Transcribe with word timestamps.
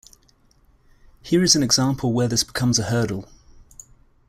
Here 1.21 1.43
is 1.43 1.55
an 1.55 1.61
example 1.61 2.11
where 2.11 2.27
this 2.27 2.43
becomes 2.43 2.79
a 2.79 2.85
hurdle. 2.85 3.27